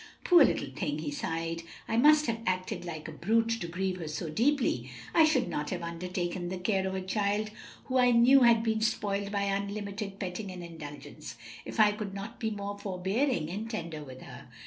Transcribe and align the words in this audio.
"Poor 0.23 0.43
little 0.43 0.71
thing!" 0.71 0.97
he 0.97 1.11
sighed, 1.11 1.61
"I 1.87 1.95
must 1.95 2.25
have 2.25 2.39
acted 2.47 2.85
like 2.85 3.07
a 3.07 3.11
brute 3.11 3.49
to 3.61 3.67
grieve 3.67 3.97
her 3.97 4.07
so 4.07 4.31
deeply, 4.31 4.89
I 5.13 5.25
should 5.25 5.47
not 5.47 5.69
have 5.69 5.83
undertaken 5.83 6.49
the 6.49 6.57
care 6.57 6.87
of 6.87 6.95
a 6.95 7.01
child 7.03 7.51
who 7.83 7.99
I 7.99 8.09
knew 8.09 8.39
had 8.39 8.63
been 8.63 8.81
spoiled 8.81 9.31
by 9.31 9.43
unlimited 9.43 10.17
petting 10.19 10.49
and 10.49 10.63
indulgence, 10.63 11.35
if 11.65 11.79
I 11.79 11.91
could 11.91 12.15
not 12.15 12.39
be 12.39 12.49
more 12.49 12.79
forbearing 12.79 13.51
and 13.51 13.69
tender 13.69 14.03
with 14.03 14.21
her. 14.23 14.47